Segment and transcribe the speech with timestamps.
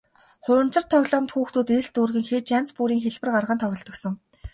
[0.45, 4.13] Хуванцар тоглоомд хүүхдүүд элс дүүргэн хийж элдэв янзын хэлбэр гарган тоглодог сон.